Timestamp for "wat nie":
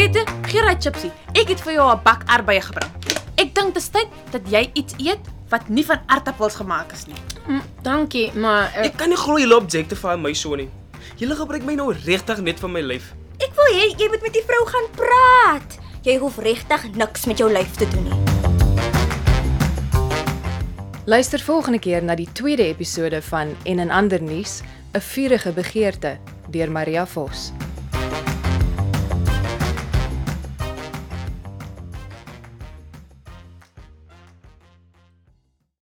5.50-5.84